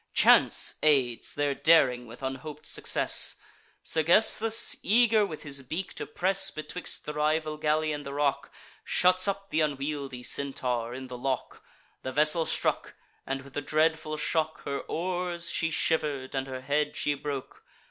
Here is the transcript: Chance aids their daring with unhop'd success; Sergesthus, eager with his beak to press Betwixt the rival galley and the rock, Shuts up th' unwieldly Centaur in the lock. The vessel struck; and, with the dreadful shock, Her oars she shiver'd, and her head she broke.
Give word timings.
Chance 0.15 0.73
aids 0.81 1.35
their 1.35 1.53
daring 1.53 2.07
with 2.07 2.23
unhop'd 2.23 2.65
success; 2.65 3.35
Sergesthus, 3.83 4.75
eager 4.81 5.23
with 5.27 5.43
his 5.43 5.61
beak 5.61 5.93
to 5.93 6.07
press 6.07 6.49
Betwixt 6.49 7.05
the 7.05 7.13
rival 7.13 7.55
galley 7.57 7.93
and 7.93 8.03
the 8.03 8.11
rock, 8.15 8.51
Shuts 8.83 9.27
up 9.27 9.51
th' 9.51 9.59
unwieldly 9.59 10.23
Centaur 10.23 10.95
in 10.95 11.05
the 11.05 11.19
lock. 11.19 11.63
The 12.01 12.11
vessel 12.11 12.47
struck; 12.47 12.95
and, 13.27 13.43
with 13.43 13.53
the 13.53 13.61
dreadful 13.61 14.17
shock, 14.17 14.63
Her 14.63 14.79
oars 14.79 15.51
she 15.51 15.69
shiver'd, 15.69 16.33
and 16.33 16.47
her 16.47 16.61
head 16.61 16.95
she 16.95 17.13
broke. 17.13 17.63